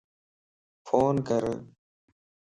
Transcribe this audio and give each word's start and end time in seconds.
فون 0.85 1.15
ڪر 1.27 1.43